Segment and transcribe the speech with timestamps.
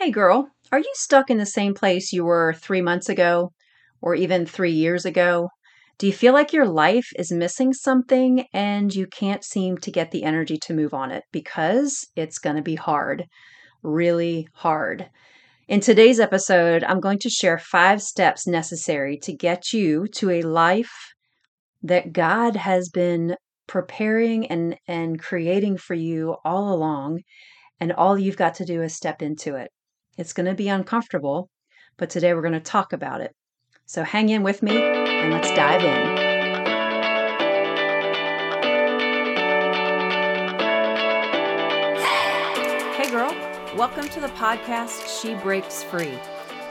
[0.00, 3.50] Hey girl, are you stuck in the same place you were three months ago
[4.00, 5.48] or even three years ago?
[5.98, 10.12] Do you feel like your life is missing something and you can't seem to get
[10.12, 13.24] the energy to move on it because it's going to be hard,
[13.82, 15.10] really hard?
[15.66, 20.42] In today's episode, I'm going to share five steps necessary to get you to a
[20.42, 20.94] life
[21.82, 23.34] that God has been
[23.66, 27.22] preparing and, and creating for you all along.
[27.80, 29.72] And all you've got to do is step into it.
[30.18, 31.48] It's going to be uncomfortable,
[31.96, 33.36] but today we're going to talk about it.
[33.86, 36.16] So hang in with me and let's dive in.
[42.96, 43.30] Hey, girl.
[43.76, 46.18] Welcome to the podcast She Breaks Free.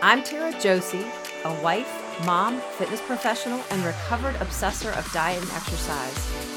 [0.02, 1.05] I'm Tara Josie,
[1.45, 6.56] a wife, mom, fitness professional, and recovered obsessor of diet and exercise.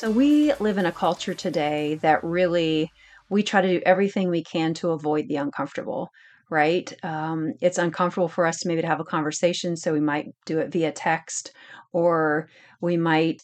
[0.00, 2.88] So, we live in a culture today that really
[3.28, 6.08] we try to do everything we can to avoid the uncomfortable
[6.48, 6.90] right?
[7.02, 10.58] Um, it's uncomfortable for us to maybe to have a conversation, so we might do
[10.58, 11.52] it via text,
[11.92, 12.48] or
[12.80, 13.42] we might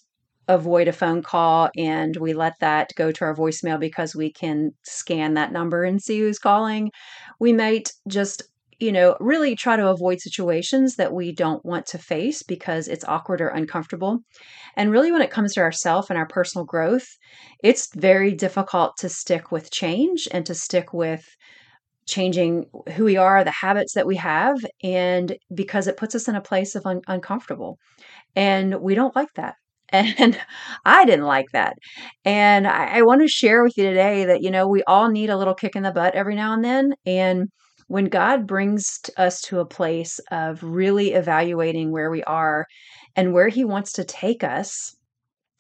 [0.49, 4.71] avoid a phone call and we let that go to our voicemail because we can
[4.83, 6.91] scan that number and see who's calling.
[7.39, 8.45] We might just
[8.79, 13.05] you know, really try to avoid situations that we don't want to face because it's
[13.05, 14.21] awkward or uncomfortable.
[14.77, 17.07] And really, when it comes to ourself and our personal growth,
[17.63, 21.25] it's very difficult to stick with change and to stick with
[22.07, 26.37] changing who we are, the habits that we have, and because it puts us in
[26.37, 27.79] a place of un- uncomfortable.
[28.37, 29.57] And we don't like that.
[29.93, 30.41] And
[30.85, 31.75] I didn't like that.
[32.25, 35.31] And I, I want to share with you today that, you know, we all need
[35.31, 36.95] a little kick in the butt every now and then.
[37.07, 37.49] And
[37.89, 42.67] when God brings us to a place of really evaluating where we are
[43.15, 44.97] and where He wants to take us,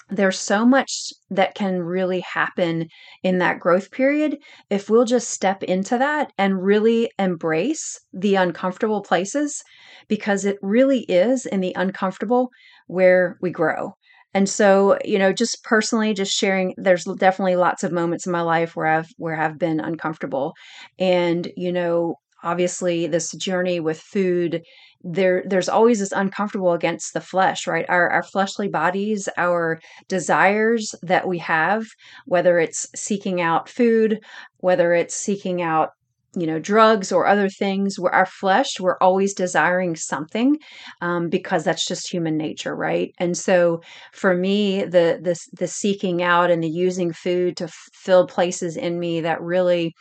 [0.08, 2.88] there's so much that can really happen
[3.24, 4.38] in that growth period
[4.70, 9.62] if we'll just step into that and really embrace the uncomfortable places
[10.06, 12.50] because it really is in the uncomfortable
[12.86, 13.94] where we grow.
[14.36, 18.42] And so, you know, just personally just sharing there's definitely lots of moments in my
[18.42, 20.54] life where I've where I've been uncomfortable.
[20.98, 24.62] And, you know, obviously this journey with food
[25.02, 30.94] there there's always this uncomfortable against the flesh right our our fleshly bodies our desires
[31.02, 31.86] that we have
[32.26, 34.20] whether it's seeking out food
[34.58, 35.90] whether it's seeking out
[36.36, 40.58] you know drugs or other things where our flesh we're always desiring something
[41.00, 43.80] um, because that's just human nature right and so
[44.12, 48.76] for me the the the seeking out and the using food to f- fill places
[48.76, 49.94] in me that really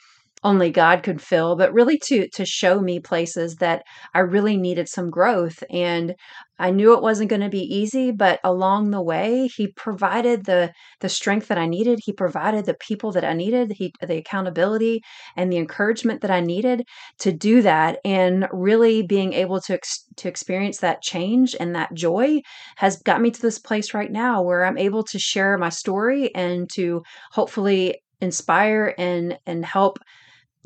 [0.43, 4.87] only God could fill, but really to to show me places that I really needed
[4.87, 5.63] some growth.
[5.71, 6.13] And
[6.57, 10.71] I knew it wasn't going to be easy, but along the way, he provided the
[11.01, 11.99] the strength that I needed.
[12.03, 15.01] He provided the people that I needed, he the accountability
[15.35, 16.83] and the encouragement that I needed
[17.19, 17.99] to do that.
[18.05, 22.41] And really being able to ex- to experience that change and that joy
[22.77, 26.33] has got me to this place right now where I'm able to share my story
[26.35, 29.99] and to hopefully inspire and and help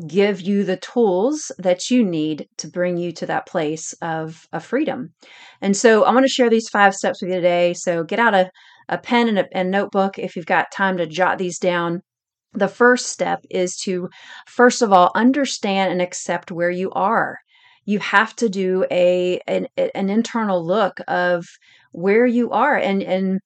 [0.08, 4.64] give you the tools that you need to bring you to that place of, of
[4.64, 5.14] freedom.
[5.62, 7.74] And so I want to share these five steps with you today.
[7.74, 8.50] So get out a,
[8.88, 12.02] a pen and a and notebook if you've got time to jot these down.
[12.54, 14.10] The first step is to,
[14.48, 17.38] first of all, understand and accept where you are.
[17.86, 21.46] You have to do a an, an internal look of
[21.92, 23.40] where you are and and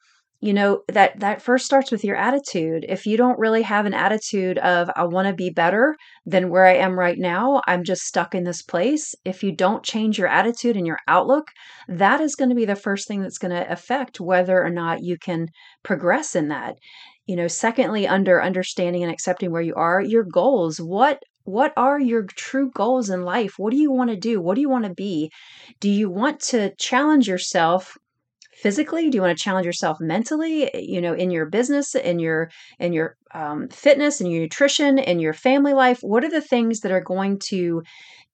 [0.43, 2.85] you know that that first starts with your attitude.
[2.89, 5.95] If you don't really have an attitude of i want to be better
[6.25, 9.83] than where i am right now i'm just stuck in this place if you don't
[9.83, 11.47] change your attitude and your outlook
[11.87, 15.01] that is going to be the first thing that's going to affect whether or not
[15.01, 15.47] you can
[15.81, 16.75] progress in that.
[17.25, 20.77] You know secondly under understanding and accepting where you are your goals.
[20.79, 23.53] What what are your true goals in life?
[23.57, 24.41] What do you want to do?
[24.41, 25.31] What do you want to be?
[25.79, 27.97] Do you want to challenge yourself
[28.55, 29.09] physically?
[29.09, 32.93] Do you want to challenge yourself mentally you know in your business in your in
[32.93, 35.99] your um, fitness and your nutrition and your family life?
[36.01, 37.83] What are the things that are going to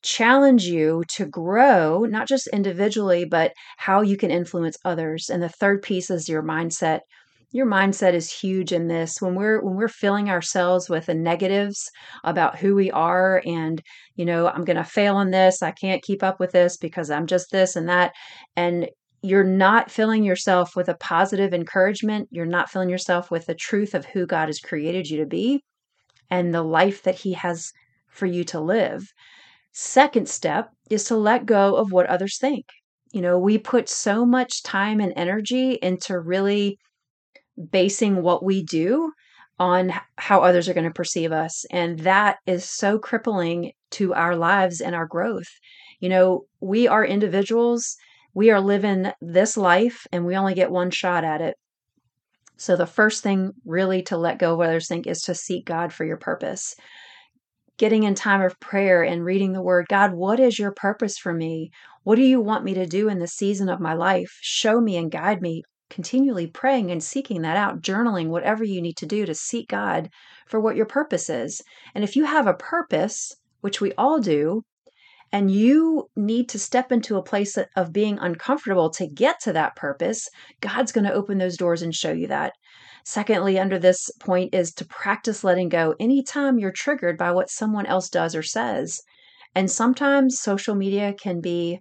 [0.02, 5.30] challenge you to grow not just individually but how you can influence others?
[5.30, 7.02] And the third piece is your mindset.
[7.52, 9.22] Your mindset is huge in this.
[9.22, 11.90] When we're when we're filling ourselves with the negatives
[12.24, 13.82] about who we are and
[14.16, 15.64] you know i'm going to fail in this.
[15.64, 18.14] I can't keep up with this because i'm just this and that
[18.56, 18.90] and
[19.22, 23.94] you're not filling yourself with a positive encouragement you're not filling yourself with the truth
[23.94, 25.64] of who god has created you to be
[26.30, 27.72] and the life that he has
[28.08, 29.04] for you to live
[29.72, 32.66] second step is to let go of what others think
[33.12, 36.78] you know we put so much time and energy into really
[37.72, 39.12] basing what we do
[39.60, 41.66] on how others are going to perceive us.
[41.72, 45.50] And that is so crippling to our lives and our growth.
[46.00, 47.98] You know, we are individuals,
[48.34, 51.56] we are living this life, and we only get one shot at it.
[52.58, 55.94] So, the first thing really to let go of others think is to seek God
[55.94, 56.76] for your purpose.
[57.78, 61.34] Getting in time of prayer and reading the word God, what is your purpose for
[61.34, 61.72] me?
[62.04, 64.38] What do you want me to do in this season of my life?
[64.42, 68.98] Show me and guide me continually praying and seeking that out, journaling, whatever you need
[68.98, 70.10] to do to seek God
[70.48, 71.62] for what your purpose is.
[71.96, 74.64] And if you have a purpose, which we all do,
[75.32, 79.76] and you need to step into a place of being uncomfortable to get to that
[79.76, 80.28] purpose,
[80.62, 82.54] God's going to open those doors and show you that.
[83.06, 87.86] Secondly, under this point is to practice letting go anytime you're triggered by what someone
[87.86, 89.02] else does or says.
[89.56, 91.80] And sometimes social media can be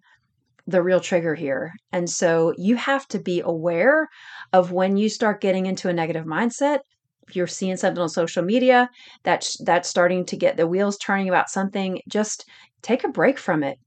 [0.67, 1.73] the real trigger here.
[1.93, 4.09] And so you have to be aware
[4.53, 6.81] of when you start getting into a negative mindset.
[7.27, 8.89] If you're seeing something on social media
[9.23, 12.47] that's that's starting to get the wheels turning about something, just
[12.83, 13.79] take a break from it.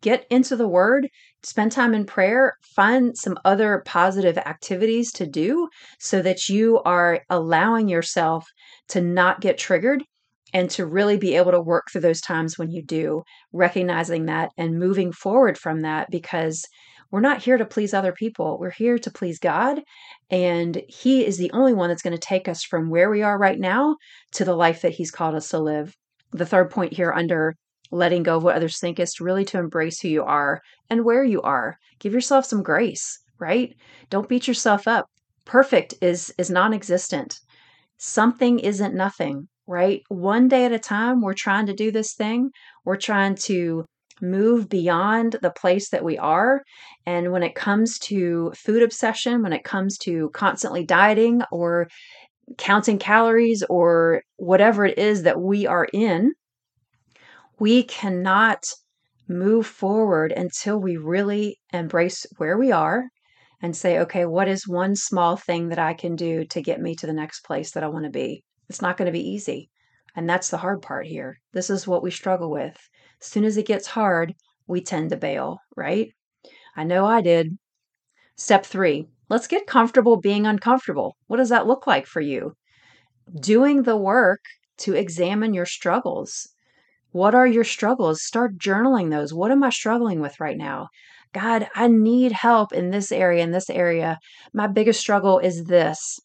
[0.00, 1.08] Get into the word,
[1.42, 5.68] spend time in prayer, find some other positive activities to do
[5.98, 8.46] so that you are allowing yourself
[8.88, 10.04] to not get triggered
[10.54, 13.22] and to really be able to work through those times when you do,
[13.52, 16.64] recognizing that and moving forward from that because
[17.10, 18.58] we're not here to please other people.
[18.58, 19.80] We're here to please God.
[20.30, 23.38] And He is the only one that's going to take us from where we are
[23.38, 23.96] right now
[24.32, 25.94] to the life that He's called us to live.
[26.32, 27.54] The third point here under
[27.90, 31.24] letting go of what others think is really to embrace who you are and where
[31.24, 31.76] you are.
[31.98, 33.74] Give yourself some grace, right?
[34.10, 35.06] Don't beat yourself up.
[35.44, 37.38] Perfect is is non-existent.
[37.96, 40.02] Something isn't nothing right?
[40.08, 42.50] One day at a time, we're trying to do this thing.
[42.84, 43.84] We're trying to
[44.20, 46.62] move beyond the place that we are.
[47.06, 51.88] And when it comes to food obsession, when it comes to constantly dieting or
[52.56, 56.32] counting calories or whatever it is that we are in,
[57.58, 58.62] we cannot
[59.28, 63.04] move forward until we really embrace where we are
[63.60, 66.94] and say, okay, what is one small thing that I can do to get me
[66.96, 68.44] to the next place that I want to be?
[68.68, 69.68] It's not going to be easy.
[70.14, 71.38] And that's the hard part here.
[71.52, 72.76] This is what we struggle with.
[73.20, 74.34] As soon as it gets hard,
[74.66, 76.10] we tend to bail, right?
[76.76, 77.58] I know I did.
[78.36, 81.16] Step three, let's get comfortable being uncomfortable.
[81.26, 82.52] What does that look like for you?
[83.40, 84.40] Doing the work
[84.78, 86.48] to examine your struggles.
[87.12, 88.22] What are your struggles?
[88.22, 89.32] Start journaling those.
[89.34, 90.88] What am I struggling with right now?
[91.32, 94.18] God, I need help in this area, in this area.
[94.52, 96.18] My biggest struggle is this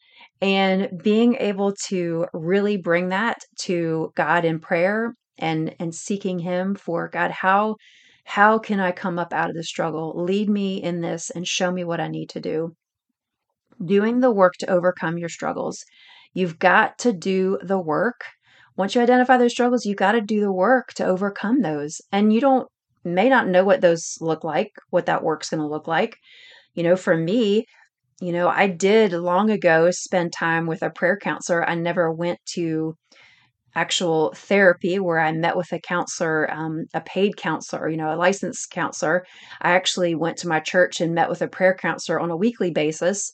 [0.44, 6.76] and being able to really bring that to God in prayer and and seeking him
[6.76, 7.78] for God how
[8.26, 11.72] how can I come up out of the struggle lead me in this and show
[11.72, 12.76] me what I need to do
[13.84, 15.84] doing the work to overcome your struggles
[16.34, 18.22] you've got to do the work
[18.76, 22.34] once you identify those struggles you've got to do the work to overcome those and
[22.34, 22.68] you don't
[23.04, 26.18] may not know what those look like what that work's going to look like
[26.74, 27.66] you know for me
[28.24, 31.68] you know, I did long ago spend time with a prayer counselor.
[31.68, 32.96] I never went to
[33.76, 38.16] actual therapy where I met with a counselor, um, a paid counselor, you know, a
[38.16, 39.26] licensed counselor.
[39.62, 42.72] I actually went to my church and met with a prayer counselor on a weekly
[42.72, 43.32] basis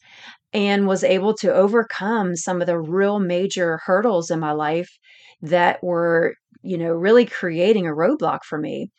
[0.54, 4.90] and was able to overcome some of the real major hurdles in my life
[5.42, 8.92] that were, you know, really creating a roadblock for me.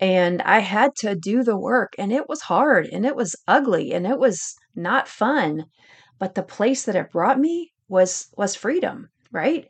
[0.00, 3.92] And I had to do the work and it was hard and it was ugly
[3.92, 5.64] and it was not fun.
[6.18, 9.68] But the place that it brought me was was freedom right?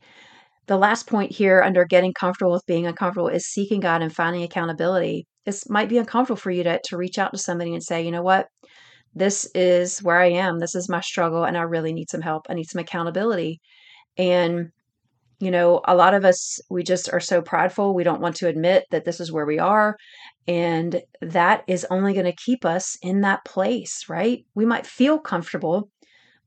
[0.66, 4.42] The last point here under getting comfortable with being uncomfortable is seeking God and finding
[4.42, 5.26] accountability.
[5.44, 8.10] This might be uncomfortable for you to to reach out to somebody and say you
[8.10, 8.48] know what?
[9.14, 10.58] This is where I am.
[10.60, 12.46] This is my struggle and I really need some help.
[12.48, 13.60] I need some accountability.
[14.18, 14.70] And
[15.40, 17.94] you know, a lot of us, we just are so prideful.
[17.94, 19.97] We don't want to admit that this is where we are.
[20.47, 24.44] And that is only going to keep us in that place, right?
[24.54, 25.88] We might feel comfortable,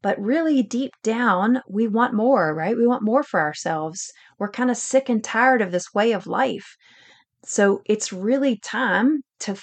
[0.04, 2.78] but really deep down, we want more, right?
[2.78, 4.12] We want more for ourselves.
[4.38, 6.76] We're kind of sick and tired of this way of life.
[7.46, 9.56] So it's really time to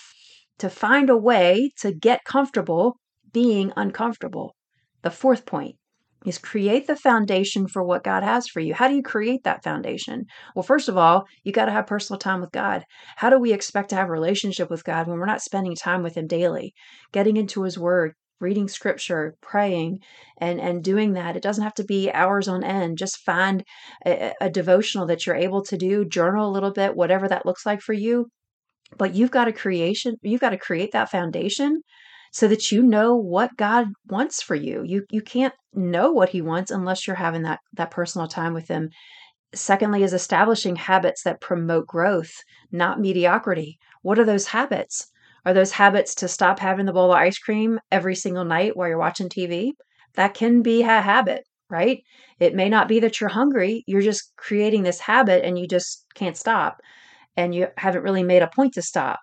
[0.58, 2.98] to find a way to get comfortable
[3.32, 4.54] being uncomfortable.
[5.02, 5.76] The fourth point,
[6.26, 8.74] is create the foundation for what God has for you.
[8.74, 10.24] How do you create that foundation?
[10.54, 12.84] Well, first of all, you got to have personal time with God.
[13.16, 16.02] How do we expect to have a relationship with God when we're not spending time
[16.02, 16.74] with him daily,
[17.12, 19.98] getting into his word, reading scripture, praying,
[20.38, 21.36] and and doing that.
[21.36, 22.98] It doesn't have to be hours on end.
[22.98, 23.62] Just find
[24.06, 27.66] a, a devotional that you're able to do, journal a little bit, whatever that looks
[27.66, 28.26] like for you.
[28.96, 31.82] But you've got to creation, you've got to create that foundation
[32.30, 34.82] so that you know what God wants for you.
[34.84, 38.68] You you can't know what he wants unless you're having that that personal time with
[38.68, 38.90] him.
[39.54, 42.32] Secondly is establishing habits that promote growth,
[42.72, 43.78] not mediocrity.
[44.02, 45.08] What are those habits?
[45.44, 48.88] Are those habits to stop having the bowl of ice cream every single night while
[48.88, 49.72] you're watching TV?
[50.14, 52.02] That can be a habit, right?
[52.38, 56.04] It may not be that you're hungry, you're just creating this habit and you just
[56.14, 56.80] can't stop
[57.36, 59.20] and you haven't really made a point to stop.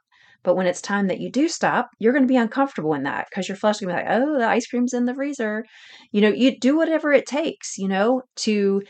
[0.48, 3.27] But when it's time that you do stop, you're going to be uncomfortable in that
[3.30, 5.66] because your flesh is going to be like, oh, the ice cream's in the freezer.
[6.13, 8.82] You know, you do whatever it takes, you know, to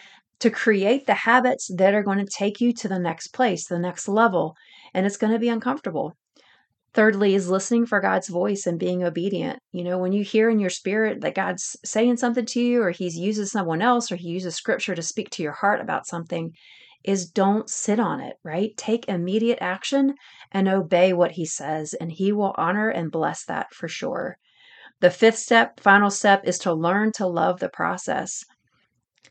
[0.41, 3.79] to create the habits that are going to take you to the next place, the
[3.79, 4.53] next level.
[4.93, 6.13] And it's going to be uncomfortable.
[6.93, 9.57] Thirdly, is listening for God's voice and being obedient.
[9.71, 12.91] You know, when you hear in your spirit that God's saying something to you, or
[12.91, 16.51] He's using someone else, or He uses scripture to speak to your heart about something,
[17.03, 18.77] is don't sit on it, right?
[18.77, 20.13] Take immediate action
[20.57, 24.37] and obey what He says, and He will honor and bless that for sure.
[24.99, 28.43] The fifth step, final step, is to learn to love the process.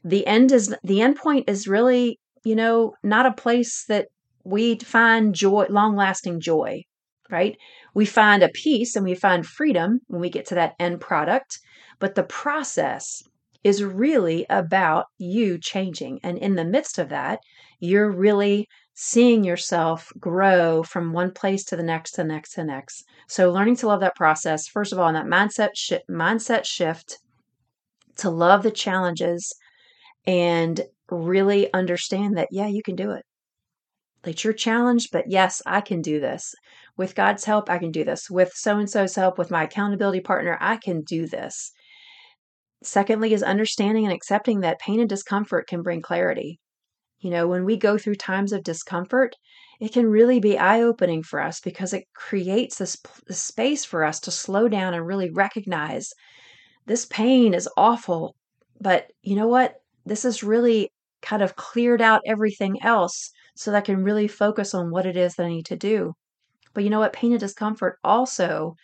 [0.05, 4.07] The end is the end point is really, you know, not a place that
[4.45, 6.85] we find joy, long lasting joy
[7.31, 7.57] right?
[7.95, 11.59] We find a peace and we find freedom when we get to that end product,
[11.99, 13.23] but the process
[13.65, 16.21] is really about you changing.
[16.23, 17.41] And in the midst of that,
[17.81, 18.69] you're really
[18.99, 23.05] seeing yourself grow from one place to the next, to the next, to the next.
[23.29, 27.19] So learning to love that process, first of all, in that mindset sh- mindset shift
[28.17, 29.55] to love the challenges
[30.27, 33.23] and really understand that, yeah, you can do it.
[34.23, 36.55] That you're challenged, but yes, I can do this.
[36.97, 38.31] With God's help, I can do this.
[38.31, 41.71] With so and so's help, with my accountability partner, I can do this.
[42.83, 46.59] Secondly, is understanding and accepting that pain and discomfort can bring clarity.
[47.27, 49.35] You know, when we go through times of discomfort,
[49.81, 54.05] it can really be eye opening for us because it creates this, this, space for
[54.05, 56.13] us to slow down and really recognize
[56.87, 58.37] this pain is awful.
[58.81, 59.77] But you know what?
[60.05, 60.91] This has really
[61.23, 65.17] kind of cleared out everything else so that I can really focus on what it
[65.17, 66.15] is that I need to do.
[66.75, 67.13] But you know what?
[67.13, 68.77] Pain and discomfort also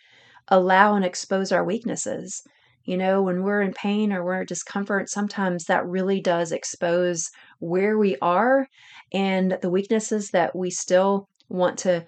[0.49, 2.43] allow and expose our weaknesses.
[2.85, 7.29] You know, when we're in pain or we're in discomfort, sometimes that really does expose
[7.59, 8.67] where we are
[9.13, 12.05] and the weaknesses that we still want to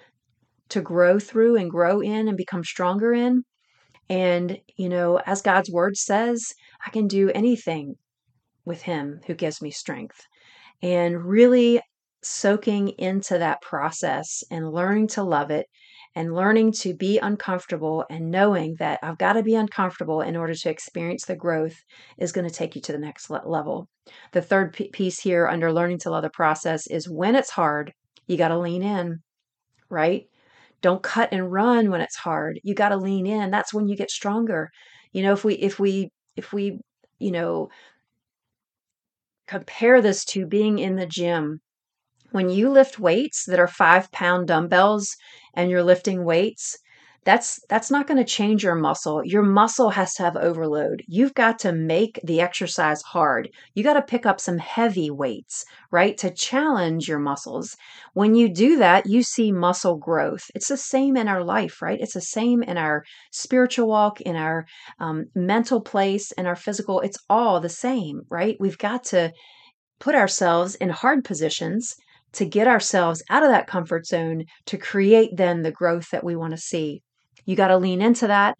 [0.67, 3.43] to grow through and grow in and become stronger in.
[4.09, 6.53] And, you know, as God's word says,
[6.85, 7.95] I can do anything
[8.65, 10.19] with him who gives me strength.
[10.81, 11.81] And really
[12.23, 15.67] soaking into that process and learning to love it
[16.15, 20.55] and learning to be uncomfortable and knowing that I've got to be uncomfortable in order
[20.55, 21.75] to experience the growth
[22.17, 23.89] is going to take you to the next level.
[24.31, 27.91] The third piece here under learning to love the process is when it's hard,
[28.27, 29.19] you got to lean in,
[29.89, 30.27] right?
[30.81, 32.59] Don't cut and run when it's hard.
[32.63, 33.51] You got to lean in.
[33.51, 34.69] That's when you get stronger.
[35.11, 36.79] You know, if we if we if we,
[37.19, 37.69] you know,
[39.47, 41.61] compare this to being in the gym
[42.35, 45.15] when you lift weights that are five pound dumbbells
[45.53, 46.77] and you're lifting weights,
[47.23, 49.21] that's that's not going to change your muscle.
[49.23, 51.01] Your muscle has to have overload.
[51.07, 53.49] You've got to make the exercise hard.
[53.73, 56.17] You got to pick up some heavy weights, right?
[56.17, 57.77] To challenge your muscles.
[58.13, 60.51] When you do that, you see muscle growth.
[60.53, 62.01] It's the same in our life, right?
[62.01, 64.65] It's the same in our spiritual walk, in our
[64.99, 66.99] um, mental place, in our physical.
[66.99, 68.57] It's all the same, right?
[68.59, 69.31] We've got to
[70.01, 71.95] put ourselves in hard positions
[72.35, 76.35] to get ourselves out of that comfort zone to create then the growth that we
[76.35, 77.01] want to see.
[77.45, 78.55] You got to lean into that.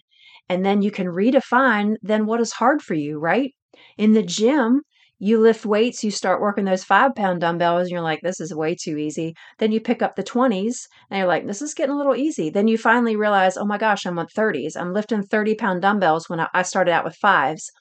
[0.50, 3.52] And then you can redefine then what is hard for you, right?
[3.98, 4.82] In the gym,
[5.18, 8.54] you lift weights, you start working those five pound dumbbells, and you're like, this is
[8.54, 9.34] way too easy.
[9.60, 12.50] Then you pick up the 20s, and you're like, this is getting a little easy.
[12.50, 14.76] Then you finally realize, oh my gosh, I'm on 30s.
[14.76, 17.72] I'm lifting 30 pound dumbbells when I started out with fives.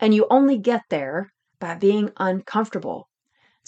[0.00, 1.30] And you only get there
[1.60, 3.09] by being uncomfortable.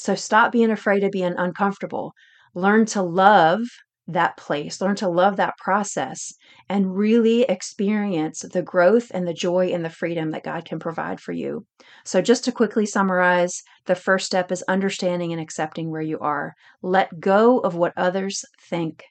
[0.03, 2.13] So stop being afraid of being uncomfortable.
[2.57, 3.61] Learn to love
[4.09, 6.33] that place, learn to love that process,
[6.69, 11.21] and really experience the growth and the joy and the freedom that God can provide
[11.21, 11.67] for you.
[12.05, 16.55] So, just to quickly summarize, the first step is understanding and accepting where you are.
[16.83, 19.05] Let go of what others think.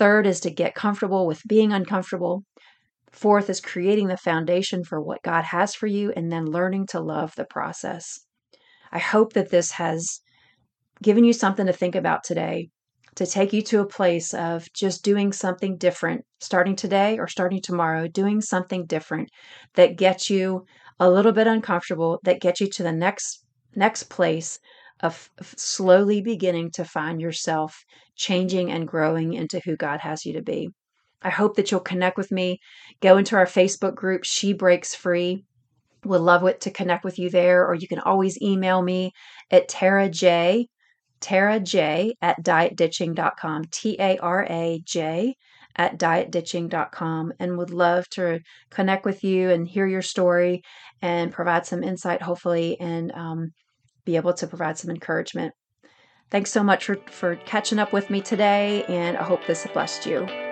[0.00, 2.42] Third is to get comfortable with being uncomfortable.
[3.12, 6.98] Fourth is creating the foundation for what God has for you and then learning to
[6.98, 8.18] love the process.
[8.92, 10.20] I hope that this has
[11.02, 12.68] given you something to think about today
[13.16, 17.60] to take you to a place of just doing something different, starting today or starting
[17.60, 19.28] tomorrow, doing something different
[19.74, 20.64] that gets you
[20.98, 23.44] a little bit uncomfortable, that gets you to the next
[23.74, 24.58] next place
[25.00, 27.84] of, of slowly beginning to find yourself
[28.16, 30.68] changing and growing into who God has you to be.
[31.22, 32.58] I hope that you'll connect with me.
[33.00, 35.44] Go into our Facebook group, She Breaks Free.
[36.04, 39.12] Would love it to connect with you there, or you can always email me
[39.50, 40.66] at Tara J
[41.22, 45.36] Tara J at dietditching.com, T A R A J
[45.76, 48.40] at dietditching.com, and would love to
[48.70, 50.62] connect with you and hear your story
[51.00, 53.52] and provide some insight, hopefully, and um,
[54.04, 55.54] be able to provide some encouragement.
[56.30, 59.72] Thanks so much for, for catching up with me today, and I hope this has
[59.72, 60.51] blessed you.